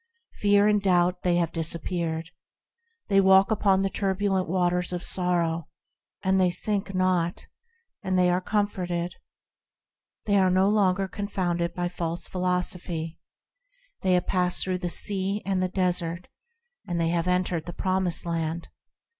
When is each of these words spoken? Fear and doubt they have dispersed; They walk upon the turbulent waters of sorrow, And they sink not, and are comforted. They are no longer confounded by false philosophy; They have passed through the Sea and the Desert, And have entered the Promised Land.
Fear 0.33 0.67
and 0.67 0.81
doubt 0.81 1.21
they 1.21 1.35
have 1.35 1.51
dispersed; 1.51 2.31
They 3.07 3.21
walk 3.21 3.51
upon 3.51 3.81
the 3.81 3.89
turbulent 3.91 4.49
waters 4.49 4.91
of 4.91 5.03
sorrow, 5.03 5.67
And 6.23 6.41
they 6.41 6.49
sink 6.49 6.95
not, 6.95 7.45
and 8.01 8.19
are 8.19 8.41
comforted. 8.41 9.17
They 10.25 10.39
are 10.39 10.49
no 10.49 10.69
longer 10.69 11.07
confounded 11.07 11.75
by 11.75 11.87
false 11.87 12.27
philosophy; 12.27 13.19
They 14.01 14.13
have 14.13 14.25
passed 14.25 14.63
through 14.63 14.79
the 14.79 14.89
Sea 14.89 15.43
and 15.45 15.61
the 15.61 15.69
Desert, 15.69 16.29
And 16.87 16.99
have 16.99 17.27
entered 17.27 17.67
the 17.67 17.71
Promised 17.71 18.25
Land. 18.25 18.69